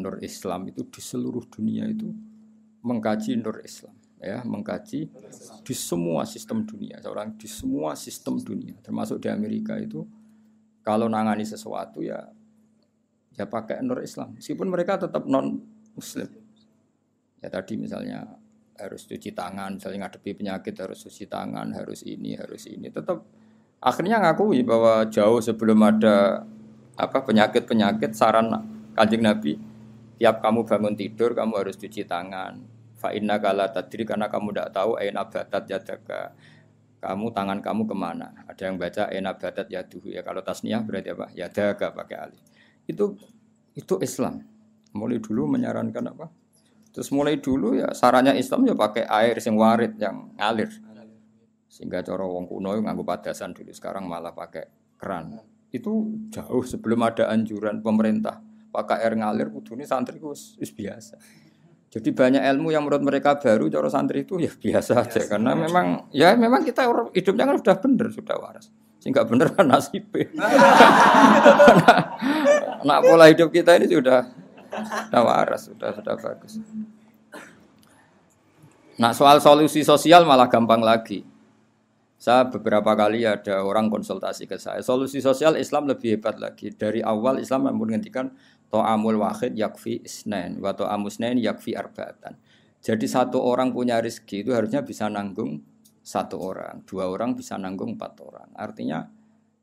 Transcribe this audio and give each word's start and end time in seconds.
nur 0.00 0.16
Islam 0.24 0.72
itu 0.72 0.88
di 0.88 1.00
seluruh 1.00 1.44
dunia 1.46 1.84
itu 1.86 2.08
mengkaji 2.80 3.36
nur 3.36 3.60
Islam 3.60 3.92
ya 4.20 4.44
mengkaji 4.44 5.08
di 5.64 5.74
semua 5.76 6.28
sistem 6.28 6.64
dunia 6.68 7.00
seorang 7.00 7.36
di 7.40 7.48
semua 7.48 7.96
sistem 7.96 8.36
dunia 8.36 8.76
termasuk 8.84 9.20
di 9.20 9.28
Amerika 9.32 9.76
itu 9.80 10.04
kalau 10.84 11.08
nangani 11.08 11.44
sesuatu 11.44 12.04
ya 12.04 12.28
ya 13.36 13.48
pakai 13.48 13.80
nur 13.80 14.04
Islam 14.04 14.36
meskipun 14.36 14.68
mereka 14.68 15.00
tetap 15.00 15.24
non 15.24 15.60
Muslim 15.96 16.28
ya 17.40 17.48
tadi 17.48 17.80
misalnya 17.80 18.28
harus 18.76 19.04
cuci 19.08 19.32
tangan 19.32 19.76
misalnya 19.76 20.08
ngadepi 20.08 20.36
penyakit 20.36 20.76
harus 20.76 21.00
cuci 21.04 21.24
tangan 21.28 21.72
harus 21.72 22.04
ini 22.04 22.36
harus 22.36 22.68
ini 22.68 22.88
tetap 22.92 23.24
akhirnya 23.80 24.20
ngakui 24.20 24.60
bahwa 24.64 25.08
jauh 25.08 25.40
sebelum 25.40 25.80
ada 25.80 26.44
apa 27.00 27.18
penyakit-penyakit 27.24 28.12
saran 28.12 28.52
kanjeng 28.92 29.24
Nabi 29.24 29.56
tiap 30.20 30.44
kamu 30.44 30.68
bangun 30.68 30.94
tidur 31.00 31.32
kamu 31.32 31.64
harus 31.64 31.80
cuci 31.80 32.04
tangan. 32.04 32.60
Fa 33.00 33.16
inna 33.16 33.40
kala 33.40 33.72
tadri 33.72 34.04
karena 34.04 34.28
kamu 34.28 34.52
tidak 34.52 34.68
tahu 34.76 35.00
ain 35.00 35.16
abatat 35.16 35.64
yadaka. 35.64 36.36
Kamu 37.00 37.32
tangan 37.32 37.64
kamu 37.64 37.88
ke 37.88 37.96
mana? 37.96 38.28
Ada 38.44 38.68
yang 38.68 38.76
baca 38.76 39.08
ain 39.08 39.24
abatat 39.24 39.72
yaduhu. 39.72 40.12
Ya 40.12 40.20
kalau 40.20 40.44
tasniah 40.44 40.84
berarti 40.84 41.16
apa? 41.16 41.32
Yadaka 41.32 41.96
pakai 41.96 42.16
alif. 42.20 42.44
Itu 42.84 43.16
itu 43.72 43.96
Islam. 44.04 44.44
Mulai 44.92 45.24
dulu 45.24 45.48
menyarankan 45.56 46.04
apa? 46.12 46.28
Terus 46.92 47.08
mulai 47.16 47.40
dulu 47.40 47.80
ya 47.80 47.88
sarannya 47.96 48.36
Islam 48.36 48.68
ya 48.68 48.76
pakai 48.76 49.08
air 49.08 49.40
sing 49.40 49.56
warid 49.56 49.96
yang 49.96 50.36
ngalir. 50.36 50.68
Sehingga 51.72 52.04
cara 52.04 52.28
wong 52.28 52.44
kuno 52.44 52.76
nganggo 52.76 53.08
padasan 53.08 53.56
dulu 53.56 53.72
sekarang 53.72 54.04
malah 54.04 54.36
pakai 54.36 54.68
keran. 55.00 55.40
Itu 55.72 56.28
jauh 56.28 56.60
sebelum 56.60 57.08
ada 57.08 57.32
anjuran 57.32 57.80
pemerintah 57.80 58.49
pakai 58.70 59.02
air 59.02 59.14
ngalir 59.18 59.50
ini 59.50 59.84
santri 59.84 60.22
itu 60.22 60.30
biasa. 60.74 61.14
Jadi 61.90 62.14
banyak 62.14 62.42
ilmu 62.54 62.70
yang 62.70 62.86
menurut 62.86 63.02
mereka 63.02 63.34
baru 63.34 63.66
cara 63.66 63.90
santri 63.90 64.22
itu 64.22 64.38
ya 64.38 64.54
biasa 64.54 65.02
aja. 65.02 65.26
Karena 65.26 65.58
memang 65.58 66.06
ya 66.14 66.38
memang 66.38 66.62
kita 66.62 66.86
hidupnya 67.10 67.50
kan 67.50 67.56
sudah 67.58 67.76
benar 67.82 68.08
sudah 68.14 68.36
waras. 68.38 68.70
Sehingga 69.02 69.26
benar 69.26 69.50
kan 69.52 69.66
nasib. 69.66 70.06
Nah, 72.80 72.96
pola 73.04 73.28
hidup 73.28 73.52
kita 73.52 73.76
ini 73.76 73.92
sudah 73.92 74.24
sudah 74.72 75.20
waras 75.20 75.68
sudah 75.68 75.92
sudah 75.92 76.14
bagus. 76.16 76.56
Nah 79.00 79.16
soal 79.16 79.40
solusi 79.40 79.80
sosial 79.80 80.28
malah 80.28 80.46
gampang 80.52 80.84
lagi. 80.84 81.24
Saya 82.20 82.44
beberapa 82.44 82.92
kali 82.92 83.24
ada 83.24 83.64
orang 83.64 83.88
konsultasi 83.88 84.44
ke 84.44 84.60
saya. 84.60 84.84
Solusi 84.84 85.24
sosial 85.24 85.56
Islam 85.56 85.88
lebih 85.88 86.20
hebat 86.20 86.36
lagi. 86.36 86.68
Dari 86.68 87.00
awal 87.00 87.40
Islam 87.40 87.72
menghentikan 87.72 88.28
to'amul 88.70 89.18
wahid 89.20 89.58
yakfi 89.58 90.00
isnen, 90.06 90.62
wa 90.62 90.72
to'amusnen 90.72 91.36
yakfi 91.42 91.74
arba'atan. 91.74 92.38
Jadi 92.80 93.04
satu 93.04 93.42
orang 93.42 93.76
punya 93.76 94.00
rezeki 94.00 94.46
itu 94.46 94.50
harusnya 94.56 94.80
bisa 94.80 95.10
nanggung 95.12 95.60
satu 96.00 96.40
orang, 96.40 96.80
dua 96.88 97.12
orang 97.12 97.36
bisa 97.36 97.60
nanggung 97.60 97.98
empat 97.98 98.12
orang. 98.24 98.48
Artinya 98.56 99.04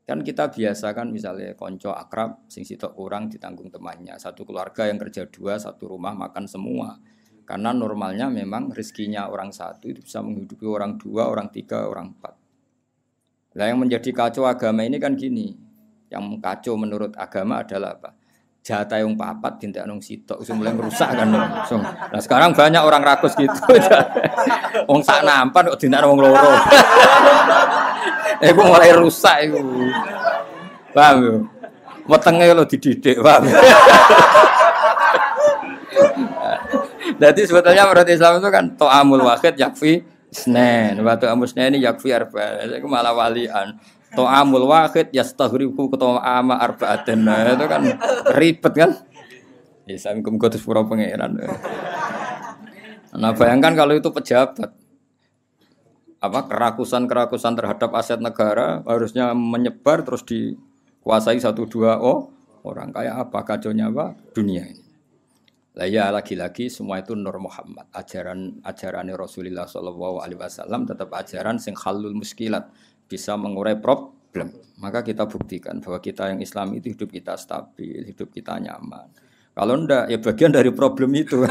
kan 0.06 0.22
kita 0.22 0.48
biasa 0.48 0.94
kan 0.94 1.10
misalnya 1.10 1.52
konco 1.58 1.92
akrab 1.92 2.46
sing 2.48 2.64
sitok 2.64 2.96
orang 2.96 3.28
ditanggung 3.28 3.68
temannya 3.68 4.16
satu 4.16 4.48
keluarga 4.48 4.88
yang 4.88 4.96
kerja 4.96 5.28
dua 5.28 5.60
satu 5.60 5.84
rumah 5.84 6.16
makan 6.16 6.48
semua 6.48 6.96
karena 7.44 7.76
normalnya 7.76 8.32
memang 8.32 8.72
rezekinya 8.72 9.28
orang 9.28 9.52
satu 9.52 9.92
itu 9.92 10.00
bisa 10.00 10.24
menghidupi 10.24 10.64
orang 10.64 10.96
dua 10.96 11.28
orang 11.28 11.52
tiga 11.52 11.84
orang 11.84 12.16
empat 12.16 12.40
Nah 13.58 13.66
yang 13.66 13.82
menjadi 13.82 14.14
kacau 14.14 14.46
agama 14.46 14.86
ini 14.86 15.02
kan 15.02 15.18
gini. 15.18 15.58
Yang 16.08 16.38
kacau 16.38 16.74
menurut 16.78 17.12
agama 17.18 17.66
adalah 17.66 17.98
apa? 17.98 18.14
Jatah 18.68 19.00
yang 19.00 19.16
papat 19.16 19.56
dintek 19.56 19.88
nung 19.88 19.96
sitok 19.96 20.44
usung 20.44 20.60
mulai 20.60 20.76
merusak 20.76 21.08
kan 21.16 21.24
langsung. 21.32 21.80
Nah 22.12 22.20
sekarang 22.20 22.52
banyak 22.52 22.84
orang 22.84 23.00
rakus 23.00 23.32
gitu. 23.32 23.56
Wong 24.92 25.00
sak 25.00 25.24
nampan 25.24 25.72
kok 25.72 25.80
dintek 25.80 26.04
wong 26.04 26.20
loro. 26.20 26.52
Eh 28.44 28.52
mulai 28.52 28.92
rusak 28.92 29.48
itu. 29.48 29.56
Paham 30.92 31.16
yo? 31.24 31.48
Wetenge 32.08 32.52
lo 32.52 32.68
dididik, 32.68 33.24
paham? 33.24 33.48
Jadi 37.24 37.40
sebetulnya 37.48 37.88
menurut 37.88 38.08
Islam 38.08 38.36
itu 38.40 38.48
kan 38.52 38.64
to'amul 38.76 39.24
wahid 39.24 39.56
yakfi 39.56 40.04
Senen, 40.28 41.00
waktu 41.08 41.24
amusnya 41.24 41.72
ini 41.72 41.80
yakfi 41.80 42.12
arba, 42.12 42.60
itu 42.68 42.84
malah 42.84 43.16
walian. 43.16 43.80
To 44.16 44.24
amul 44.24 44.70
wahid 44.70 45.12
yastaghriku 45.12 45.92
ketua 45.92 46.24
ama 46.24 46.56
arbaatin. 46.56 47.28
Nah, 47.28 47.44
itu 47.44 47.66
kan 47.68 47.82
ribet 48.36 48.74
kan? 48.76 48.90
Ya 49.88 49.96
sami 49.96 50.20
kum 50.20 50.36
kutus 50.36 50.60
pura 50.60 50.84
pangeran. 50.84 51.40
Nah 53.16 53.32
bayangkan 53.32 53.72
kalau 53.72 53.96
itu 53.96 54.12
pejabat, 54.12 54.68
apa 56.20 56.40
kerakusan-kerakusan 56.44 57.56
terhadap 57.56 57.96
aset 57.96 58.20
negara 58.20 58.84
harusnya 58.84 59.32
menyebar 59.32 60.04
terus 60.04 60.28
dikuasai 60.28 61.40
satu 61.40 61.64
dua 61.64 61.96
oh 62.04 62.28
orang 62.68 62.92
kayak 62.92 63.16
apa 63.16 63.38
kacaunya 63.48 63.88
apa 63.88 64.12
dunia 64.36 64.68
ini. 64.68 64.84
Lah 65.72 65.88
ya 65.88 66.12
lagi-lagi 66.12 66.68
semua 66.68 67.00
itu 67.00 67.16
Nur 67.16 67.40
Muhammad. 67.40 67.88
Ajaran 67.94 68.60
ajaran 68.66 69.08
Rasulullah 69.16 69.64
Shallallahu 69.64 70.20
alaihi 70.20 70.36
wasallam 70.36 70.84
tetap 70.84 71.08
ajaran 71.16 71.56
sing 71.56 71.72
halul 71.78 72.12
muskilat, 72.12 72.68
bisa 73.08 73.34
mengurai 73.34 73.80
problem. 73.80 74.52
Maka 74.78 75.02
kita 75.02 75.26
buktikan 75.26 75.82
bahwa 75.82 75.98
kita 75.98 76.30
yang 76.30 76.38
Islam 76.44 76.76
itu 76.78 76.94
hidup 76.94 77.10
kita 77.10 77.34
stabil, 77.34 78.06
hidup 78.06 78.30
kita 78.30 78.60
nyaman. 78.62 79.10
Kalau 79.56 79.74
ndak 79.74 80.06
ya 80.06 80.18
bagian 80.22 80.54
dari 80.54 80.70
problem 80.70 81.10
itu. 81.18 81.42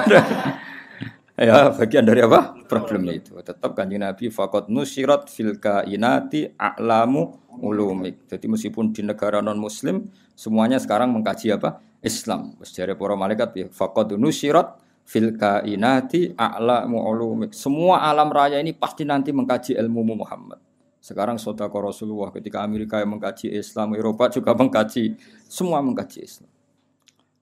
ya 1.36 1.76
bagian 1.76 2.08
dari 2.08 2.24
apa? 2.24 2.56
Problem 2.72 3.12
itu. 3.12 3.36
Tetap 3.44 3.76
kanjeng 3.76 4.00
Nabi 4.00 4.32
fakot 4.32 4.72
nusirat 4.72 5.28
fil 5.28 5.60
kainati 5.60 6.56
a'lamu 6.56 7.52
ulumik. 7.60 8.32
Jadi 8.32 8.48
meskipun 8.48 8.96
di 8.96 9.04
negara 9.04 9.44
non 9.44 9.60
muslim 9.60 10.08
semuanya 10.38 10.80
sekarang 10.80 11.12
mengkaji 11.12 11.52
apa? 11.52 11.84
Islam. 12.00 12.56
Jare 12.64 12.96
para 12.96 13.20
malaikat 13.20 13.50
ya 13.58 13.68
faqad 13.68 14.16
nusirat 14.16 14.80
fil 15.08 15.36
kainati 15.36 16.36
a'la 16.36 16.84
mu'ulumik. 16.88 17.56
Semua 17.56 18.04
alam 18.04 18.28
raya 18.28 18.60
ini 18.60 18.76
pasti 18.76 19.08
nanti 19.08 19.32
mengkaji 19.32 19.76
ilmu 19.80 20.16
Muhammad. 20.16 20.60
Sekarang 21.08 21.40
sodako 21.40 21.88
Rasulullah 21.88 22.36
ketika 22.36 22.68
Amerika 22.68 23.00
yang 23.00 23.16
mengkaji 23.16 23.48
Islam, 23.56 23.96
Eropa 23.96 24.28
juga 24.28 24.52
mengkaji, 24.52 25.16
semua 25.48 25.80
mengkaji 25.80 26.20
Islam. 26.20 26.52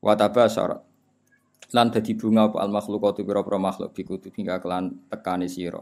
Wataba 0.05 0.45
syarat. 0.45 0.85
Lan 1.73 1.89
dadi 1.89 2.13
bunga 2.13 2.45
apa 2.45 2.61
al 2.61 2.69
makhlukatu 2.69 3.25
pira-pira 3.25 3.57
makhluk 3.57 3.89
bikutu 3.89 4.29
hingga 4.29 4.61
kelan 4.61 4.93
tekani 5.09 5.49
sira. 5.49 5.81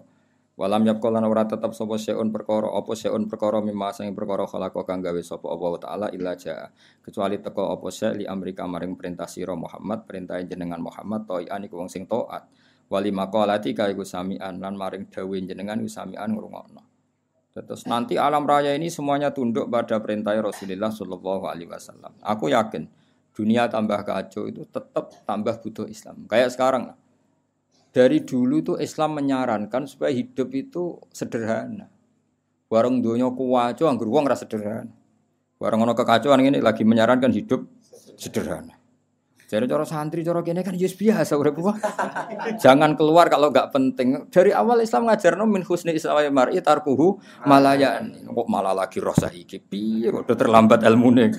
Walam 0.56 0.88
yap 0.88 1.04
lan 1.04 1.28
ora 1.28 1.44
tetep 1.44 1.76
sapa 1.76 2.00
seun 2.00 2.32
perkara 2.32 2.72
apa 2.72 2.96
seun 2.96 3.28
perkara 3.28 3.60
mimma 3.60 3.92
sing 3.92 4.16
perkara 4.16 4.48
khalaqa 4.48 4.86
kang 4.88 5.04
gawe 5.04 5.18
sapa 5.20 5.50
Allah 5.50 5.72
taala 5.82 6.08
illa 6.14 6.38
jaa 6.40 6.70
kecuali 7.04 7.42
teko 7.42 7.74
apa 7.74 7.90
se 7.90 8.14
li 8.16 8.24
amrika 8.24 8.64
maring 8.64 8.94
perintah 8.94 9.26
sira 9.26 9.58
Muhammad 9.58 10.06
perintah 10.06 10.38
jenengan 10.46 10.78
Muhammad 10.78 11.26
toian 11.26 11.58
iku 11.66 11.82
wong 11.82 11.90
sing 11.90 12.06
taat 12.06 12.46
wali 12.86 13.10
maqalati 13.10 13.74
ka 13.74 13.90
iku 13.90 14.06
samian 14.06 14.62
lan 14.62 14.78
maring 14.78 15.10
dawuh 15.10 15.42
jenengan 15.42 15.82
iku 15.82 15.90
samian 15.90 16.30
ngrungokno 16.30 16.93
Terus 17.53 17.86
nanti 17.86 18.18
alam 18.18 18.50
raya 18.50 18.74
ini 18.74 18.90
semuanya 18.90 19.30
tunduk 19.30 19.69
pada 19.69 20.02
perintah 20.02 20.34
Rasulullah 20.34 20.90
Shallallahu 20.90 21.46
Alaihi 21.46 21.69
Wasallam. 21.69 22.18
Aku 22.25 22.50
yakin 22.50 22.90
dunia 23.38 23.69
tambah 23.69 24.02
kacau 24.02 24.50
itu 24.50 24.66
tetap 24.66 25.14
tambah 25.30 25.62
butuh 25.62 25.86
Islam. 25.86 26.25
Kayak 26.25 26.58
sekarang 26.58 26.97
dari 27.94 28.25
dulu 28.25 28.58
itu 28.58 28.74
Islam 28.81 29.22
menyarankan 29.22 29.86
supaya 29.86 30.10
hidup 30.10 30.50
itu 30.50 30.98
sederhana. 31.13 31.94
Warung 32.74 33.06
dunia 33.06 33.30
kuwaco 33.30 33.86
anggur 33.86 34.10
wong 34.10 34.25
rasa 34.25 34.50
sederhana. 34.50 34.89
Warung 35.62 35.86
ono 35.86 35.94
kekacauan 35.94 36.42
ini 36.42 36.57
lagi 36.57 36.81
menyarankan 36.81 37.30
hidup 37.30 37.69
sederhana. 38.18 38.82
Jadi 39.54 39.70
cara 39.70 39.86
santri, 39.86 40.26
cara 40.26 40.42
kene 40.42 40.66
kan 40.66 40.74
yes 40.74 40.98
biasa 40.98 41.38
urip 41.38 41.54
Jangan 42.58 42.98
keluar 42.98 43.30
kalau 43.30 43.54
nggak 43.54 43.70
penting. 43.70 44.26
Dari 44.34 44.50
awal 44.50 44.82
Islam 44.82 45.06
ngajar 45.06 45.38
no 45.38 45.46
min 45.46 45.62
husni 45.62 45.94
Islam 45.94 46.26
mar'i 46.34 46.58
tarkuhu 46.58 47.22
malayan. 47.46 48.18
Kok 48.34 48.50
malah 48.50 48.74
lagi 48.74 48.98
rosa 48.98 49.30
iki 49.30 49.62
piye 49.62 50.10
udah 50.10 50.34
terlambat 50.34 50.82
ilmune. 50.90 51.38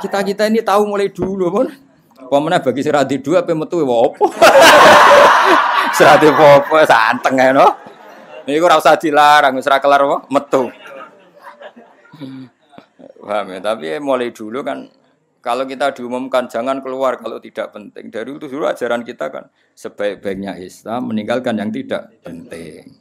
Kita-kita 0.00 0.48
ini 0.48 0.64
tahu 0.64 0.88
mulai 0.88 1.12
dulu, 1.12 1.52
pun. 1.52 1.68
Pemene 2.32 2.64
bagi 2.64 2.80
serati 2.80 3.20
dua 3.20 3.44
apa 3.44 3.52
metu 3.52 3.84
wa 3.84 4.08
opo? 4.08 4.32
serati 5.92 6.24
apa 6.32 6.76
santeng 6.88 7.36
ya 7.36 7.52
no. 7.52 7.68
Iku 8.48 8.64
ora 8.64 8.80
usah 8.80 8.96
dilarang 8.96 9.60
wis 9.60 9.68
kelar 9.68 10.08
apa 10.08 10.24
metu. 10.32 10.72
Paham 13.20 13.46
ya? 13.52 13.60
Tapi 13.60 14.00
mulai 14.00 14.32
dulu 14.32 14.64
kan 14.64 15.01
kalau 15.42 15.66
kita 15.66 15.90
diumumkan 15.90 16.46
jangan 16.46 16.78
keluar 16.78 17.18
kalau 17.18 17.42
tidak 17.42 17.74
penting. 17.74 18.14
Dari 18.14 18.30
itu 18.30 18.46
dulu 18.46 18.70
ajaran 18.70 19.02
kita 19.02 19.26
kan 19.26 19.50
sebaik-baiknya 19.74 20.54
Islam 20.62 21.10
meninggalkan 21.10 21.58
yang 21.58 21.74
tidak 21.74 22.14
penting. 22.22 22.94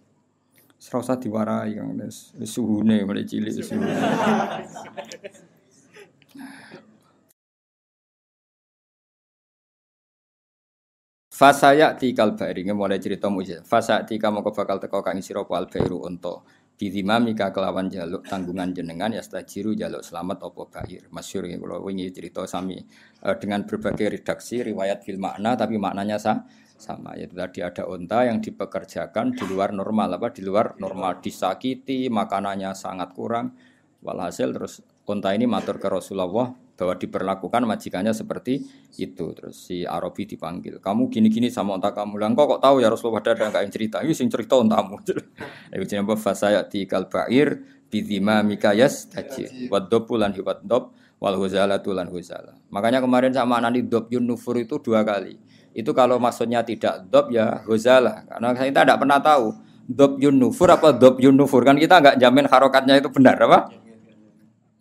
Serasa 0.82 1.14
diwarai 1.22 1.78
kan 1.78 2.02
suhune 2.42 3.06
mulai 3.06 3.30
cilik 3.30 3.54
suhune. 3.54 3.94
Fasaya 11.42 11.98
tikal 11.98 12.38
bari 12.38 12.66
mulai 12.70 13.02
cerita 13.02 13.26
mujizat. 13.26 13.66
Fasa 13.66 14.06
tika 14.06 14.30
moko 14.30 14.54
bakal 14.54 14.78
teko 14.78 15.02
kang 15.02 15.18
sira 15.26 15.42
al 15.42 15.66
bairu 15.66 16.06
unta. 16.06 16.38
Bidimamika 16.82 17.54
kelawan 17.54 17.94
jaluk 17.94 18.26
tanggungan 18.26 18.74
jenengan 18.74 19.14
ya 19.14 19.22
stajiru 19.22 19.78
jaluk 19.78 20.02
selamat 20.02 20.50
opo 20.50 20.66
bair. 20.66 21.06
Masyur 21.14 21.46
ya 21.46 21.62
kalau 21.62 21.86
wingi 21.86 22.10
cerita 22.10 22.42
sami 22.50 22.82
uh, 23.22 23.38
dengan 23.38 23.70
berbagai 23.70 24.18
redaksi 24.18 24.66
riwayat 24.66 25.06
fil 25.06 25.22
makna 25.22 25.54
tapi 25.54 25.78
maknanya 25.78 26.18
sah, 26.18 26.42
sama. 26.82 27.14
Yaitu 27.14 27.38
tadi 27.38 27.62
ada 27.62 27.86
unta 27.86 28.26
yang 28.26 28.42
dipekerjakan 28.42 29.38
di 29.38 29.46
luar 29.46 29.78
normal 29.78 30.18
apa? 30.18 30.34
Di 30.34 30.42
luar 30.42 30.74
normal. 30.82 31.22
Disakiti 31.22 32.10
makanannya 32.10 32.74
sangat 32.74 33.14
kurang 33.14 33.54
walhasil 34.02 34.50
terus 34.50 34.82
unta 35.06 35.38
ini 35.38 35.46
matur 35.46 35.78
ke 35.78 35.86
Rasulullah 35.86 36.50
bahwa 36.82 36.98
diperlakukan 36.98 37.62
majikannya 37.62 38.10
seperti 38.10 38.66
itu. 38.98 39.38
Terus 39.38 39.70
si 39.70 39.86
Arabi 39.86 40.26
dipanggil, 40.26 40.82
kamu 40.82 41.14
gini-gini 41.14 41.54
sama 41.54 41.78
unta 41.78 41.94
kamu. 41.94 42.18
Lah 42.18 42.34
kok 42.34 42.58
tahu 42.58 42.82
ya 42.82 42.90
Rasulullah 42.90 43.22
ada 43.22 43.38
enggak 43.38 43.62
yang 43.62 43.74
cerita? 43.78 43.98
Ini 44.02 44.18
sing 44.18 44.34
cerita 44.34 44.58
untamu. 44.58 44.98
Iku 45.78 45.84
jenenge 45.86 46.18
fasaya 46.18 46.66
di 46.66 46.90
kalbair 46.90 47.62
bidima 47.94 48.42
mikayas 48.42 49.14
taji. 49.14 49.70
Wadopu 49.70 50.18
lan 50.18 50.34
hiwat 50.34 50.66
dop 50.66 50.98
wal 51.22 51.38
huzala 51.38 51.78
tulan 51.86 52.10
huzala. 52.10 52.58
Makanya 52.74 52.98
kemarin 52.98 53.30
sama 53.30 53.62
anak 53.62 53.86
dop 53.86 54.10
yun 54.10 54.26
nufur 54.26 54.58
itu 54.58 54.82
dua 54.82 55.06
kali. 55.06 55.38
Itu 55.78 55.94
kalau 55.94 56.18
maksudnya 56.18 56.66
tidak 56.66 57.06
dop 57.14 57.30
ya 57.30 57.62
huzala. 57.70 58.26
Karena 58.26 58.58
kita 58.58 58.82
tidak 58.90 58.98
pernah 58.98 59.22
tahu 59.22 59.54
dop 59.86 60.18
yun 60.18 60.34
nufur 60.34 60.66
apa 60.74 60.98
dop 60.98 61.22
yun 61.22 61.38
nufur 61.38 61.62
kan 61.62 61.78
kita 61.78 62.02
nggak 62.02 62.16
jamin 62.18 62.50
harokatnya 62.50 62.98
itu 62.98 63.14
benar 63.14 63.38
apa? 63.38 63.70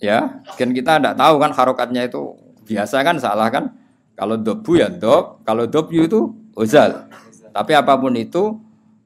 Ya, 0.01 0.41
kan 0.57 0.73
kita 0.73 0.97
tidak 0.97 1.15
tahu 1.21 1.37
kan 1.37 1.53
harokatnya 1.53 2.09
itu 2.09 2.33
biasa 2.65 3.05
kan 3.05 3.21
salah 3.21 3.53
kan? 3.53 3.77
Kalau 4.17 4.41
dobu 4.41 4.81
ya 4.81 4.89
dob, 4.89 5.45
kalau 5.45 5.69
dobyu 5.69 6.09
itu 6.09 6.33
ozal. 6.57 7.09
Tapi 7.53 7.73
apa 7.77 7.97
pun 8.01 8.17
itu 8.17 8.57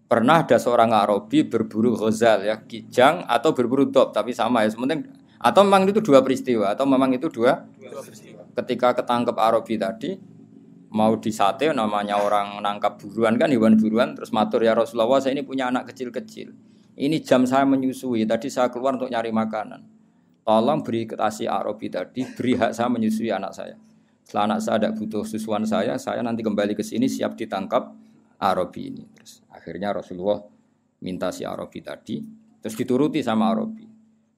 pernah 0.06 0.46
ada 0.46 0.58
seorang 0.58 0.94
Arabi 0.94 1.46
berburu 1.46 1.98
ghazal 1.98 2.46
ya, 2.46 2.62
kijang 2.62 3.26
atau 3.26 3.50
berburu 3.50 3.90
dob, 3.90 4.14
tapi 4.14 4.30
sama 4.30 4.62
ya. 4.62 4.70
Sementing 4.70 5.06
atau 5.38 5.60
memang 5.66 5.90
itu 5.90 6.00
dua 6.00 6.22
peristiwa 6.22 6.72
atau 6.72 6.86
memang 6.86 7.10
itu 7.14 7.26
dua, 7.28 7.66
ketika 8.54 8.94
ketangkep 9.02 9.36
Arabi 9.36 9.74
tadi 9.76 10.10
mau 10.94 11.18
disate 11.18 11.74
namanya 11.74 12.22
orang 12.22 12.62
nangkap 12.62 13.02
buruan 13.02 13.34
kan 13.34 13.50
hewan 13.50 13.74
buruan 13.74 14.14
terus 14.14 14.30
matur 14.30 14.62
ya 14.62 14.78
Rasulullah 14.78 15.18
saya 15.18 15.34
ini 15.34 15.42
punya 15.42 15.66
anak 15.66 15.90
kecil-kecil 15.90 16.54
ini 16.94 17.18
jam 17.18 17.42
saya 17.50 17.66
menyusui 17.66 18.22
tadi 18.22 18.46
saya 18.46 18.70
keluar 18.70 18.94
untuk 18.94 19.10
nyari 19.10 19.34
makanan 19.34 19.82
tolong 20.44 20.84
beri 20.84 21.08
kasih 21.08 21.48
Arabi 21.48 21.88
tadi, 21.88 22.28
beri 22.36 22.54
hak 22.54 22.76
saya 22.76 22.92
menyusui 22.92 23.32
anak 23.32 23.52
saya. 23.56 23.76
Setelah 24.24 24.54
anak 24.54 24.58
saya 24.60 24.74
ada 24.80 24.88
butuh 24.92 25.24
susuan 25.24 25.64
saya, 25.64 25.96
saya 25.96 26.20
nanti 26.20 26.44
kembali 26.44 26.76
ke 26.76 26.84
sini 26.84 27.08
siap 27.08 27.36
ditangkap 27.36 27.92
Arabi 28.40 28.92
ini. 28.92 29.04
Terus 29.16 29.40
akhirnya 29.48 29.96
Rasulullah 29.96 30.44
minta 31.00 31.32
si 31.32 31.44
Arabi 31.44 31.80
tadi, 31.80 32.20
terus 32.60 32.76
dituruti 32.76 33.24
sama 33.24 33.52
Arabi. 33.52 33.84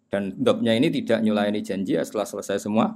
Dan 0.06 0.38
dobnya 0.38 0.70
ini 0.73 0.88
tidak 0.88 1.23
nyulayani 1.23 1.61
janji 1.67 1.99
ya, 1.99 2.03
setelah 2.06 2.26
selesai 2.26 2.62
semua 2.62 2.94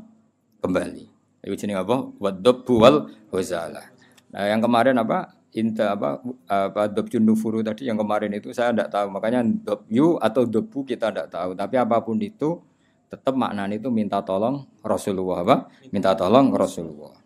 kembali. 0.63 1.07
Itu 1.43 1.55
jenis 1.59 1.83
apa? 1.83 2.15
Wadab 2.23 2.63
buwal 2.63 3.11
huzala. 3.35 3.83
Nah 4.31 4.47
yang 4.47 4.63
kemarin 4.63 4.99
apa? 5.03 5.35
Inta 5.51 5.99
apa 5.99 6.23
apa 6.47 6.87
dob 6.87 7.11
tadi 7.11 7.83
yang 7.91 7.99
kemarin 7.99 8.31
itu 8.31 8.55
saya 8.55 8.71
tidak 8.71 8.95
tahu 8.95 9.11
makanya 9.11 9.43
dob 9.43 9.83
yu 9.91 10.15
atau 10.15 10.47
dobu 10.47 10.87
kita 10.87 11.11
tidak 11.11 11.27
tahu 11.27 11.59
tapi 11.59 11.75
apa 11.75 11.99
pun 11.99 12.15
itu 12.23 12.63
tetap 13.11 13.35
maknanya 13.35 13.75
itu 13.75 13.91
minta 13.91 14.23
tolong 14.23 14.71
Rasulullah 14.87 15.43
apa? 15.43 15.57
Minta 15.91 16.15
tolong 16.15 16.55
Rasulullah. 16.55 17.19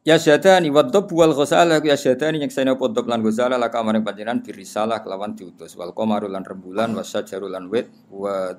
Ya 0.00 0.16
syadani 0.16 0.72
wa 0.72 0.80
dhab 0.80 1.12
wal 1.12 1.36
ghusala 1.36 1.76
ya 1.84 1.92
syadani 1.92 2.40
nyekseni 2.40 2.72
apa 2.72 2.88
dhab 2.88 3.04
lan 3.04 3.20
ghusala 3.20 3.60
laka 3.60 3.84
maring 3.84 4.00
panjenengan 4.00 4.40
birisalah 4.40 5.04
kelawan 5.04 5.36
diutus. 5.36 5.76
Wal 5.76 5.92
qamaru 5.92 6.24
lan 6.24 6.40
rembulan 6.40 6.96
wa 6.96 7.04
syajaru 7.04 7.52
lan 7.52 7.68
wit 7.68 7.92
wa 8.08 8.56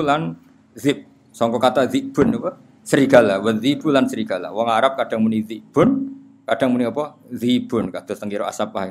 lan 0.00 0.40
zib 0.72 1.04
sangka 1.36 1.60
kata 1.60 1.92
zibun 1.92 2.40
apa? 2.40 2.56
Serigala. 2.80 3.36
Wa 3.44 3.52
lan 3.92 4.04
serigala. 4.08 4.48
Wong 4.48 4.68
Arab 4.72 4.96
kadang 4.96 5.20
muni 5.20 5.44
zibun 5.44 6.08
kadang 6.48 6.72
muni 6.72 6.88
apa? 6.88 7.20
Zibun 7.28 7.92
kados 7.92 8.16
tengkira 8.16 8.48
asap 8.48 8.72
pahe 8.72 8.88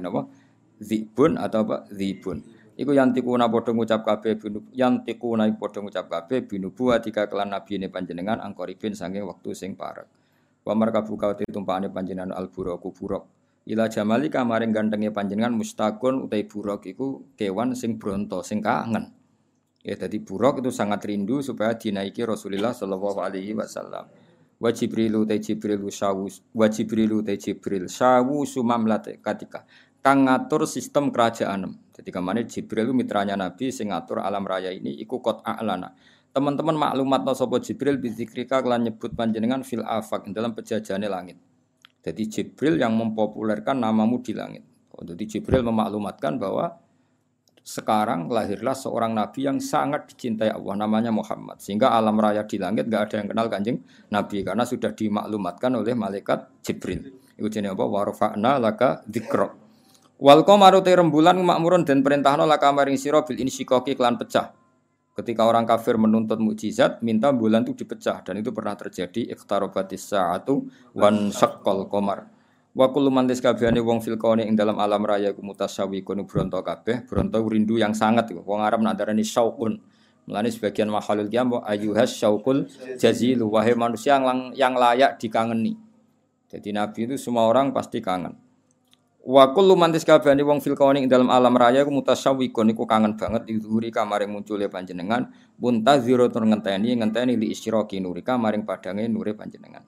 zibun 0.78 1.42
atau 1.42 1.66
apa? 1.66 1.90
Zibun 1.90 2.46
Iku 2.76 2.92
yang 2.92 3.16
tikuna 3.16 3.48
padha 3.48 3.72
ngucap 3.72 4.04
kabeh 4.04 4.36
binu 4.36 4.60
yang 4.76 5.00
tikuna 5.08 5.48
padha 5.56 5.80
ngucap 5.80 6.12
kabeh 6.12 6.44
binu 6.44 6.76
buat 6.76 7.00
tiga 7.00 7.32
kelan 7.32 7.56
nabi 7.56 7.80
ini 7.80 7.88
panjenengan 7.88 8.44
angkoribin 8.44 8.92
sange 8.92 9.24
waktu 9.24 9.56
sing 9.56 9.80
parek. 9.80 10.12
Wa 10.68 10.76
markabu 10.76 11.16
kau 11.16 11.32
tumpakane 11.40 11.88
panjenengan 11.88 12.36
al 12.36 12.52
buraku 12.52 12.92
buruk. 12.92 13.24
Ila 13.66 13.88
jamali 13.88 14.28
kamaring 14.28 14.76
gantenge 14.76 15.08
panjenengan 15.16 15.56
mustakun 15.56 16.28
utai 16.28 16.44
buruk 16.44 16.84
iku 16.84 17.32
kewan 17.40 17.80
sing 17.80 17.96
bronto 17.96 18.44
sing 18.44 18.60
kangen. 18.60 19.08
Ya 19.80 19.96
tadi 19.96 20.20
buruk 20.20 20.60
itu 20.60 20.74
sangat 20.74 21.08
rindu 21.08 21.40
supaya 21.40 21.80
dinaiki 21.80 22.28
Rasulullah 22.28 22.76
sallallahu 22.76 23.24
alaihi 23.24 23.56
wasallam. 23.56 24.12
Wa 24.60 24.70
Jibrilu 24.76 25.24
te 25.24 25.40
Jibril 25.40 25.80
sawu 25.96 26.28
wa 26.52 26.68
Jibrilu 26.68 27.24
te 27.24 27.40
Jibril 27.40 27.88
sawu 27.88 28.44
sumamlat 28.44 29.16
katika 29.24 29.64
kang 30.04 30.28
ngatur 30.28 30.68
sistem 30.68 31.08
kerajaan. 31.16 31.85
Jadi 31.96 32.10
ke 32.12 32.20
mana 32.20 32.44
Jibril 32.44 32.92
mitranya 32.92 33.40
Nabi 33.40 33.72
sing 33.72 33.96
ngatur 33.96 34.20
alam 34.20 34.44
raya 34.44 34.68
ini 34.68 35.00
iku 35.00 35.24
kot 35.24 35.40
a'lana. 35.48 35.96
Teman-teman 36.36 36.76
maklumat 36.76 37.24
no 37.24 37.32
sopo 37.32 37.56
Jibril 37.64 37.96
bizikrika 37.96 38.60
kelan 38.60 38.92
nyebut 38.92 39.16
panjenengan 39.16 39.64
fil 39.64 39.80
afak 39.80 40.28
dalam 40.36 40.52
pejajane 40.52 41.08
langit. 41.08 41.40
Jadi 42.04 42.28
Jibril 42.28 42.76
yang 42.76 43.00
mempopulerkan 43.00 43.80
namamu 43.80 44.20
di 44.20 44.36
langit. 44.36 44.68
Oh, 44.92 45.08
jadi 45.08 45.24
Jibril 45.24 45.64
memaklumatkan 45.64 46.36
bahwa 46.36 46.76
sekarang 47.66 48.30
lahirlah 48.30 48.78
seorang 48.78 49.18
nabi 49.18 49.48
yang 49.50 49.58
sangat 49.58 50.06
dicintai 50.14 50.54
Allah 50.54 50.78
namanya 50.78 51.10
Muhammad 51.10 51.58
sehingga 51.58 51.98
alam 51.98 52.14
raya 52.22 52.46
di 52.46 52.62
langit 52.62 52.86
gak 52.86 53.10
ada 53.10 53.16
yang 53.26 53.28
kenal 53.34 53.48
kanjeng 53.50 53.82
nabi 54.14 54.46
karena 54.46 54.70
sudah 54.70 54.94
dimaklumatkan 54.94 55.74
oleh 55.74 55.98
malaikat 55.98 56.62
Jibril. 56.62 57.10
Itu 57.40 57.48
jenis 57.50 57.74
apa? 57.74 57.84
Warfa'na 57.90 58.62
laka 58.62 59.02
dzikra. 59.10 59.65
Wal 60.16 60.48
qamaru 60.48 60.80
rembulan 60.80 61.36
makmurun 61.36 61.84
dan 61.84 62.00
perintahno 62.00 62.48
laka 62.48 62.72
maring 62.72 62.96
sira 62.96 63.20
bil 63.28 63.36
insyikaki 63.36 64.00
klan 64.00 64.16
pecah. 64.16 64.56
Ketika 65.16 65.44
orang 65.44 65.68
kafir 65.68 66.00
menuntut 66.00 66.40
mukjizat, 66.40 67.04
minta 67.04 67.36
bulan 67.36 67.68
itu 67.68 67.84
dipecah 67.84 68.24
dan 68.24 68.40
itu 68.40 68.52
pernah 68.56 68.76
terjadi 68.80 69.32
iqtarabatis 69.32 70.12
saatu 70.12 70.72
wan 70.96 71.32
syaqqal 71.36 71.88
qamar. 71.92 72.32
Wa 72.76 72.92
kullu 72.92 73.12
man 73.12 73.28
wong 73.28 74.00
fil 74.04 74.20
kauni 74.20 74.48
ing 74.48 74.56
dalam 74.56 74.80
alam 74.80 75.04
raya 75.04 75.32
ku 75.32 75.44
mutasyawiqun 75.44 76.28
bronto 76.28 76.60
kabeh, 76.60 77.08
bronto 77.08 77.40
rindu 77.48 77.80
yang 77.80 77.96
sangat 77.96 78.32
wong 78.36 78.60
Arab 78.60 78.84
nak 78.84 79.00
darani 79.00 79.24
syauqun. 79.24 79.80
Mulane 80.28 80.52
sebagian 80.52 80.92
makhluk 80.92 81.28
qiyam 81.28 81.60
ayuhas 81.64 82.12
syauqul 82.12 82.68
jazilu 83.00 83.52
wahai 83.52 83.76
manusia 83.76 84.20
yang, 84.20 84.52
yang 84.56 84.74
layak 84.76 85.20
dikangeni. 85.20 85.76
Jadi 86.52 86.72
Nabi 86.72 87.08
itu 87.08 87.16
semua 87.20 87.48
orang 87.48 87.72
pasti 87.72 88.00
kangen. 88.00 88.45
Wa 89.26 89.50
kullu 89.58 89.74
man 89.74 89.90
tiskabani 89.90 90.46
wong 90.46 90.62
fil 90.62 90.78
kauni 90.78 91.02
ing 91.02 91.10
dalam 91.10 91.34
alam 91.34 91.58
raya 91.58 91.82
ku 91.82 91.90
mutasyawwiqun 91.90 92.78
iku 92.78 92.86
kangen 92.86 93.18
banget 93.18 93.50
dihuri 93.50 93.90
kamaring 93.90 94.30
muncule 94.30 94.70
panjenengan 94.70 95.34
muntaziro 95.58 96.30
tur 96.30 96.46
ngenteni 96.46 96.94
ngenteni 96.94 97.34
li 97.34 97.50
isyraqi 97.50 97.98
nurika 97.98 98.38
maring 98.38 98.70
padange 98.70 99.10
nure 99.10 99.34
panjenengan. 99.34 99.82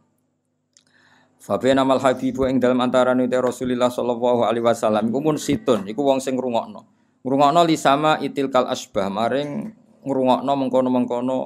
Fabena 1.37 1.85
mal 1.85 2.01
habibu 2.01 2.49
ing 2.49 2.57
dalam 2.57 2.81
antarané 2.81 3.29
Rasulullah 3.29 3.93
sallallahu 3.93 4.41
alaihi 4.41 4.65
wasallam 4.65 5.13
iku 5.13 5.19
mun 5.21 5.37
situn 5.37 5.85
iku 5.85 6.01
wong 6.01 6.17
sing 6.17 6.33
ngrungokno. 6.33 6.81
Ngrungokno 7.21 7.61
li 7.61 7.77
sama 7.77 8.17
itilkal 8.17 8.65
asbah 8.65 9.05
maring 9.13 9.69
ngrungokno 10.01 10.49
mengkono-mengkono 10.49 11.37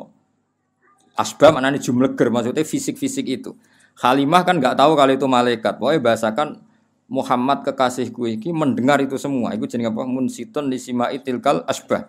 asbah 1.19 1.59
maknane 1.59 1.83
jumleger 1.83 2.31
maksudnya 2.31 2.63
fisik-fisik 2.63 3.27
itu. 3.27 3.51
Halimah 3.99 4.47
kan 4.47 4.63
nggak 4.63 4.79
tahu 4.79 4.95
kalau 4.95 5.11
itu 5.11 5.27
malaikat. 5.27 5.75
Pokoknya 5.75 5.99
bahasakan 5.99 6.70
Muhammad 7.11 7.67
kekasihku 7.67 8.23
iki 8.39 8.55
mendengar 8.55 9.03
itu 9.03 9.19
semua. 9.19 9.51
Iku 9.51 9.67
jenenge 9.67 9.91
apa? 9.91 10.07
Munsitun 10.07 10.71
lisima 10.71 11.11
tilkal 11.11 11.67
asbah. 11.67 12.07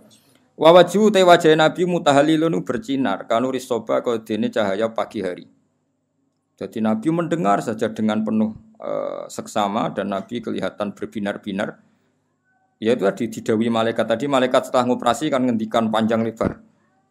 Wa 0.54 0.70
wajhu 0.70 1.10
te 1.10 1.26
wajah 1.26 1.58
Nabi 1.58 1.90
mutahalilun 1.90 2.62
bercinar 2.62 3.26
kanu 3.26 3.50
risoba 3.50 3.98
kau 3.98 4.14
dene 4.22 4.46
cahaya 4.46 4.94
pagi 4.94 5.18
hari. 5.18 5.50
Jadi 6.54 6.78
Nabi 6.78 7.10
mendengar 7.10 7.58
saja 7.58 7.90
dengan 7.90 8.22
penuh 8.22 8.54
uh, 8.78 9.26
seksama 9.26 9.90
dan 9.90 10.14
Nabi 10.14 10.38
kelihatan 10.38 10.94
berbinar-binar. 10.94 11.82
Ya 12.78 12.94
itu 12.94 13.02
tadi 13.02 13.26
didawi 13.26 13.66
malaikat 13.74 14.06
tadi 14.06 14.30
malaikat 14.30 14.70
setelah 14.70 14.86
ngoperasi 14.86 15.34
kan 15.34 15.42
ngendikan 15.42 15.90
panjang 15.90 16.22
lebar 16.22 16.62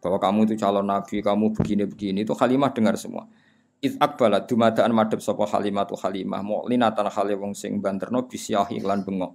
bahwa 0.02 0.18
kamu 0.18 0.50
itu 0.50 0.54
calon 0.58 0.84
nabi, 0.90 1.22
kamu 1.22 1.54
begini-begini 1.54 2.26
itu 2.26 2.34
Halimah 2.34 2.74
dengar 2.74 2.98
semua. 2.98 3.30
Iz 3.82 3.98
akbala 3.98 4.46
dumadaan 4.46 4.94
madhep 4.94 5.18
sapa 5.18 5.42
Halimatu 5.50 5.98
Halimah 5.98 6.38
mu'linatan 6.46 7.10
hale 7.10 7.34
wong 7.34 7.50
sing 7.50 7.82
banterno 7.82 8.30
bisyahi 8.30 8.78
lan 8.78 9.02
bengok. 9.02 9.34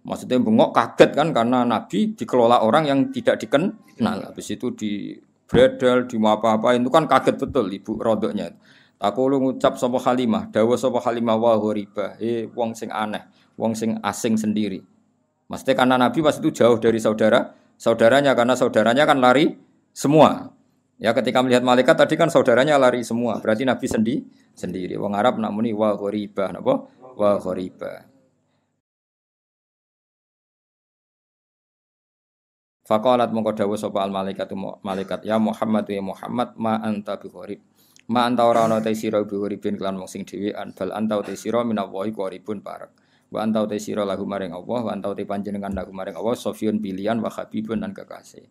Maksudnya 0.00 0.40
bengok 0.40 0.72
kaget 0.72 1.10
kan 1.12 1.28
karena 1.36 1.60
Nabi 1.62 2.16
dikelola 2.16 2.64
orang 2.64 2.88
yang 2.88 3.12
tidak 3.12 3.36
dikenal. 3.36 4.32
Habis 4.32 4.56
itu 4.56 4.72
di 4.72 5.12
bredel, 5.44 6.08
di 6.08 6.16
apa-apa 6.16 6.72
itu 6.72 6.88
kan 6.88 7.04
kaget 7.04 7.36
betul 7.36 7.68
ibu 7.68 8.00
rodoknya. 8.00 8.48
Aku 8.96 9.28
lu 9.28 9.44
ngucap 9.44 9.76
sapa 9.76 10.00
Halimah, 10.08 10.48
dawa 10.48 10.74
sapa 10.80 11.04
Halimah 11.04 11.36
wa 11.36 11.52
ghoriba, 11.60 12.16
eh 12.16 12.48
wong 12.48 12.72
sing 12.72 12.88
aneh, 12.88 13.28
wong 13.60 13.76
sing 13.76 14.00
asing 14.00 14.40
sendiri. 14.40 14.80
Maksudnya 15.52 15.76
karena 15.76 15.94
Nabi 16.00 16.24
pas 16.24 16.40
itu 16.40 16.48
jauh 16.48 16.80
dari 16.80 16.96
saudara, 16.96 17.52
saudaranya 17.76 18.32
karena 18.32 18.56
saudaranya 18.56 19.04
kan 19.04 19.20
lari 19.20 19.52
semua. 19.92 20.55
Ya 20.96 21.12
ketika 21.12 21.44
melihat 21.44 21.60
malaikat 21.60 21.92
tadi 21.92 22.16
kan 22.16 22.32
saudaranya 22.32 22.80
lari 22.80 23.04
semua, 23.04 23.36
berarti 23.36 23.68
Nabi 23.68 23.84
sendi 23.84 24.14
sendiri. 24.56 24.96
Wong 24.96 25.12
Arab 25.12 25.36
nak 25.36 25.52
muni 25.52 25.76
wa 25.76 25.92
ghoriba, 25.92 26.48
napa? 26.48 26.88
Wa 27.16 27.36
ghoriba. 27.36 28.16
Faqalat 32.86 33.34
mongko 33.34 33.52
dawuh 33.58 33.74
sapa 33.74 34.06
al 34.06 34.14
malaikat 34.14 34.46
malaikat 34.86 35.26
ya 35.26 35.42
Muhammad 35.42 35.90
ya 35.90 35.98
Muhammad 35.98 36.54
ma 36.54 36.78
anta 36.78 37.18
bi 37.18 37.26
gharib. 37.26 37.58
Ma 38.06 38.30
anta 38.30 38.46
ora 38.46 38.70
ana 38.70 38.78
te 38.78 38.94
sira 38.94 39.26
bi 39.26 39.34
gharibin 39.34 39.74
kelan 39.74 39.98
wong 39.98 40.06
sing 40.06 40.22
dhewean 40.22 40.70
bal 40.70 40.94
anta 40.94 41.18
te 41.26 41.34
sira 41.34 41.66
minallahi 41.66 42.14
gharibun 42.14 42.62
parek. 42.62 42.94
Wa 43.34 43.42
anta 43.42 43.66
te 43.66 43.82
sira 43.82 44.06
lahu 44.06 44.22
maring 44.22 44.54
Allah 44.54 44.80
wa 44.86 44.90
anta 44.94 45.10
te 45.18 45.26
panjenengan 45.26 45.74
lahu 45.74 45.90
maring 45.90 46.14
Allah 46.14 46.38
sofiyun 46.38 46.78
pilihan 46.78 47.18
wa 47.18 47.26
habibun 47.26 47.82
dan 47.82 47.90
kekasih. 47.90 48.46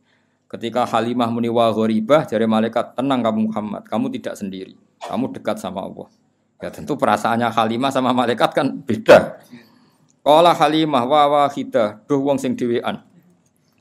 Ketika 0.55 0.87
Halimah 0.87 1.27
muni 1.27 1.51
wa 1.51 1.67
gharibah 1.67 2.23
malaikat 2.47 2.95
tenang 2.95 3.19
kamu 3.19 3.51
Muhammad, 3.51 3.83
kamu 3.91 4.07
tidak 4.15 4.39
sendiri. 4.39 4.79
Kamu 5.03 5.35
dekat 5.35 5.59
sama 5.59 5.83
Allah. 5.83 6.07
Ya 6.63 6.71
tentu 6.71 6.95
perasaannya 6.95 7.51
Halimah 7.51 7.91
sama 7.91 8.15
malaikat 8.15 8.55
kan 8.55 8.71
beda. 8.71 9.35
Qala 10.23 10.55
Halimah 10.55 11.03
wa 11.03 11.21
wahidah, 11.27 12.07
duh 12.07 12.23
wong 12.23 12.39
sing 12.39 12.55
dhewean. 12.55 13.03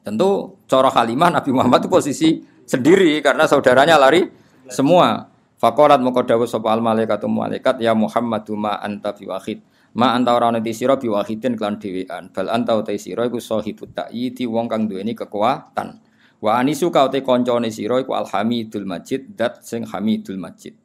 Tentu 0.02 0.58
cara 0.66 0.90
Halimah 0.90 1.38
Nabi 1.38 1.54
Muhammad 1.54 1.86
itu 1.86 1.88
posisi 1.88 2.42
sendiri 2.66 3.22
karena 3.22 3.46
saudaranya 3.46 3.94
lari 3.94 4.26
semua. 4.66 5.30
Fakorat 5.54 6.02
moko 6.02 6.26
dawuh 6.26 6.50
sapa 6.50 6.74
al 6.74 6.82
malaikat 6.82 7.22
malaikat 7.30 7.78
ya 7.78 7.94
Muhammad 7.94 8.42
ma 8.58 8.82
anta 8.82 9.14
biwahid. 9.14 9.62
Ma 9.94 10.10
anta 10.10 10.34
ora 10.34 10.50
ana 10.50 10.58
sira 10.74 10.98
biwahidin 10.98 11.54
kelan 11.54 11.78
dhewean. 11.78 12.34
Bal 12.34 12.50
anta 12.50 12.74
uta 12.74 12.90
sira 12.98 13.30
iku 13.30 13.38
sahibut 13.38 13.94
ta'yiti 13.94 14.42
wong 14.50 14.66
kang 14.66 14.90
duweni 14.90 15.14
kekuatan. 15.14 16.02
Wa 16.44 16.60
anisu 16.60 16.92
ka 16.92 17.08
uta 17.08 17.16
kancane 17.24 17.72
sira 17.72 17.96
iku 18.04 18.12
alhamidul 18.12 18.84
majid 18.84 19.32
dat 19.32 19.64
sing 19.64 19.88
hamidul 19.88 20.36
majid. 20.36 20.76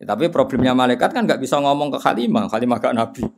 Ya, 0.00 0.08
tapi 0.08 0.32
problemnya 0.32 0.72
malaikat 0.72 1.12
kan 1.12 1.28
nggak 1.28 1.36
bisa 1.36 1.60
ngomong 1.60 1.92
ke 1.92 1.98
Halimah, 2.00 2.48
Halimah 2.48 2.80
gak 2.80 2.96
nabi. 2.96 3.28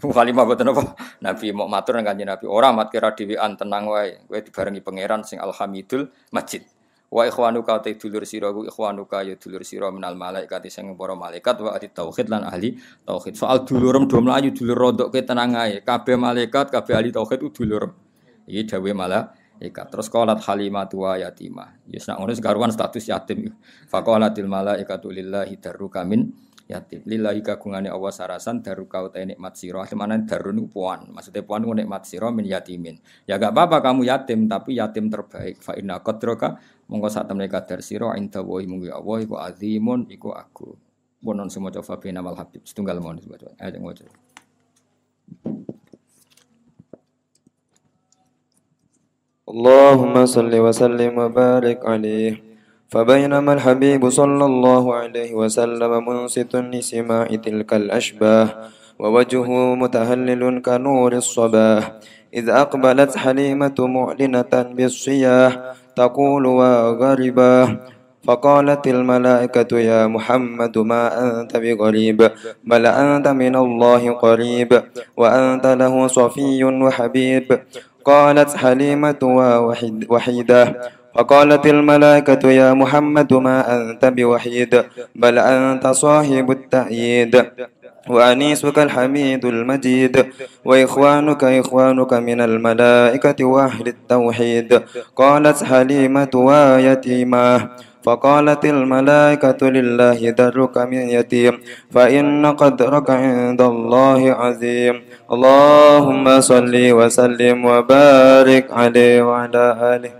Halimah 0.00 0.44
boten 0.48 0.72
apa? 0.72 0.96
Nabi 1.20 1.52
mau 1.52 1.68
matur 1.68 2.00
nang 2.00 2.08
kanjeng 2.08 2.32
Nabi, 2.32 2.48
ora 2.48 2.72
mat 2.72 2.88
kira 2.88 3.12
dhewean 3.12 3.60
tenang 3.60 3.92
wae, 3.92 4.24
kowe 4.24 4.40
dibarengi 4.40 4.80
pangeran 4.80 5.20
sing 5.20 5.36
alhamidul 5.36 6.08
majid. 6.32 6.64
Wa 7.12 7.28
ikhwanuka 7.28 7.84
te 7.84 7.92
dulur 8.00 8.24
sira 8.24 8.48
ku 8.48 8.64
ikhwanuka 8.64 9.20
ya 9.20 9.36
dulur 9.36 9.68
sira 9.68 9.92
minal 9.92 10.16
malaikat 10.16 10.64
sing 10.72 10.96
para 10.96 11.12
malaikat 11.12 11.60
wa 11.60 11.76
ahli 11.76 11.92
tauhid 11.92 12.32
lan 12.32 12.48
ahli 12.48 12.80
tauhid. 13.04 13.36
Soal 13.36 13.68
dulurem 13.68 14.08
do 14.08 14.16
mlayu 14.16 14.48
dulur 14.56 14.96
ke 15.12 15.20
tenang 15.20 15.60
ae. 15.60 15.84
Kabeh 15.84 16.16
malaikat, 16.16 16.72
kabeh 16.72 16.96
ahli 16.96 17.12
tauhid 17.12 17.44
dulurem. 17.52 17.92
Iki 18.48 18.74
dawuh 18.74 18.96
malaikat. 19.62 19.86
Terus 19.94 20.10
qalat 20.10 20.42
halimah 20.42 20.90
wa 20.90 21.14
yatimah. 21.14 21.86
Ya 21.86 22.02
sak 22.02 22.18
ngono 22.18 22.34
karuan 22.42 22.74
status 22.74 23.06
yatim. 23.06 23.54
Faqalatil 23.86 24.50
malaikatu 24.50 25.14
lillahi 25.14 25.54
darruka 25.62 26.02
min 26.02 26.34
yatim. 26.66 27.06
Lillahi 27.06 27.46
kagungane 27.46 27.86
Allah 27.86 28.10
sarasan 28.10 28.58
daru 28.58 28.90
kau 28.90 29.06
ta 29.06 29.22
nikmat 29.22 29.54
sira. 29.54 29.86
Mana 29.94 30.18
darun 30.26 30.66
puan. 30.66 31.14
Maksudnya 31.14 31.46
puan 31.46 31.62
ku 31.62 31.70
nikmat 31.78 32.02
min 32.34 32.46
yatimin. 32.50 32.98
Ya 33.30 33.38
gak 33.38 33.54
apa-apa 33.54 33.78
kamu 33.86 34.10
yatim 34.10 34.50
tapi 34.50 34.82
yatim 34.82 35.06
terbaik. 35.06 35.62
Fa 35.62 35.78
inna 35.78 36.02
qadraka 36.02 36.58
monggo 36.90 37.06
sak 37.06 37.30
temne 37.30 37.46
kadar 37.46 37.78
sira 37.86 38.18
inda 38.18 38.42
wa 38.42 38.58
munggu 38.58 38.90
Allah 38.90 39.16
iku 39.22 39.38
azimun 39.38 40.10
iku 40.10 40.34
aku. 40.34 40.74
Bonon 41.22 41.46
semua 41.46 41.70
coba 41.70 42.02
bina 42.02 42.18
mal 42.18 42.34
habib 42.34 42.66
setunggal 42.66 42.98
mohon 42.98 43.22
dibaca. 43.22 43.54
Ayo 43.62 43.78
ngono. 43.78 44.10
اللهم 49.52 50.16
صل 50.24 50.48
وسلم 50.48 51.12
وبارك 51.18 51.84
عليه. 51.84 52.32
فبينما 52.88 53.52
الحبيب 53.52 54.00
صلى 54.08 54.44
الله 54.44 54.84
عليه 54.94 55.30
وسلم 55.34 55.92
منصت 56.08 56.56
لسماع 56.56 57.26
تلك 57.26 57.70
الأشباه 57.74 58.48
ووجهه 58.98 59.74
متهلل 59.74 60.42
كنور 60.64 61.12
الصباح 61.12 61.82
إذ 62.34 62.48
أقبلت 62.48 63.12
حليمة 63.16 63.76
معلنة 63.78 64.52
بالصياح 64.76 65.52
تقول 65.96 66.44
وغربا 66.46 67.56
فقالت 68.24 68.86
الملائكة 68.86 69.78
يا 69.78 70.06
محمد 70.06 70.78
ما 70.78 71.02
أنت 71.40 71.56
بغريب؟ 71.56 72.30
بل 72.64 72.86
أنت 72.86 73.28
من 73.28 73.56
الله 73.56 74.02
قريب 74.12 74.82
وأنت 75.16 75.66
له 75.66 75.94
صفي 76.06 76.64
وحبيب 76.64 77.46
قالت 78.04 78.50
حليمة 78.56 79.22
وحيدة. 80.08 80.62
فقالت 81.14 81.66
الملائكة 81.66 82.50
يا 82.50 82.72
محمد 82.72 83.32
ما 83.34 83.76
أنت 83.76 84.04
بوحيد 84.04 84.84
بل 85.14 85.38
أنت 85.38 85.86
صاحب 85.86 86.50
التأييد. 86.50 87.44
وأنيسك 88.08 88.78
الحميد 88.78 89.44
المجيد. 89.44 90.26
وإخوانك 90.64 91.44
إخوانك 91.44 92.12
من 92.14 92.40
الملائكة 92.40 93.44
وأهل 93.44 93.86
التوحيد. 93.88 94.82
قالت 95.16 95.64
حليمة 95.64 96.30
ويتيمة 96.34 97.68
فقالت 98.04 98.64
الملائكة 98.64 99.60
لله 99.62 100.30
درك 100.30 100.78
من 100.78 101.02
يتيم 101.08 101.54
فإن 101.94 102.46
قدرك 102.56 103.10
عند 103.10 103.60
الله 103.62 104.20
عظيم. 104.32 104.94
اللهم 105.32 106.40
صل 106.40 106.74
وسلم 106.98 107.64
وبارك 107.64 108.64
عليه 108.72 109.22
وعلى 109.22 109.64
آله. 109.94 110.12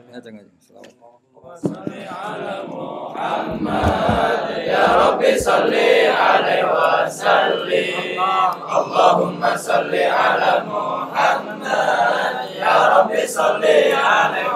محمد 3.62 4.66
يا 4.66 4.86
رب 5.02 5.22
صل 5.36 5.74
عليه 6.26 6.62
وسلم 6.64 8.20
اللهم 8.78 9.42
صل 9.56 9.94
على 9.94 10.52
محمد 10.66 11.66
يا 12.64 12.76
رب 12.96 13.12
صل 13.26 13.64
عليه 14.10 14.51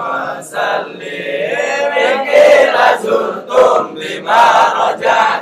زرتم 3.02 3.94
بما 3.94 4.44
رجعتم 4.80 5.35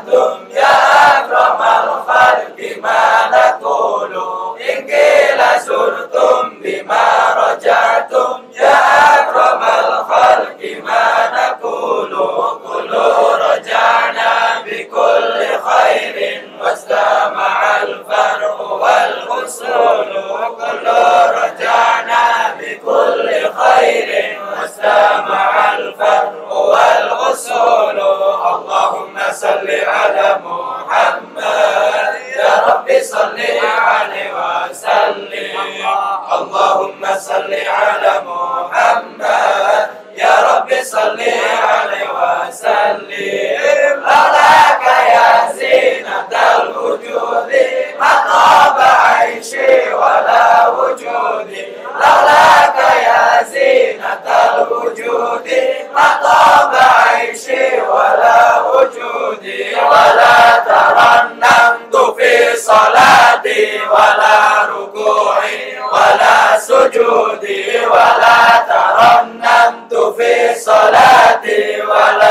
وجودي 51.44 51.66
لولاك 51.94 52.76
يا 53.06 53.42
زينة 53.42 54.25
الوجود 54.54 55.49
ما 55.94 56.08
طاب 56.22 56.72
عيشي 56.75 57.80
ولا 57.82 58.60
وجودي 58.60 59.75
ولا 59.75 60.37
ترنمت 60.66 61.96
في 62.16 62.56
صلاتي 62.56 63.80
ولا 63.90 64.64
ركوعي 64.70 65.78
ولا 65.92 66.58
سجودي 66.58 67.87
ولا 67.87 68.38
ترنمت 68.68 69.94
في 70.16 70.54
صلاتي 70.54 71.82
ولا 71.82 72.24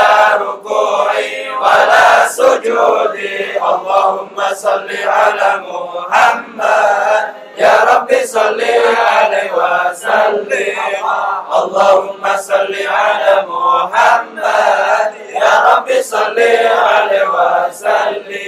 صل 4.55 4.89
على 5.07 5.49
محمد. 5.67 7.25
يا 7.57 7.75
رب 7.91 8.09
صل 8.25 8.61
عليه 9.07 9.49
وسلم. 9.53 10.77
اللهم 11.59 12.23
صل 12.37 12.73
على 12.87 13.33
محمد. 13.47 15.09
يا 15.29 15.53
رب 15.69 15.87
صل 16.01 16.39
عليه 16.93 17.25
وسلم. 17.37 18.44